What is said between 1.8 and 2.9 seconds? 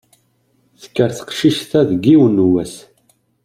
deg yiwen n wass!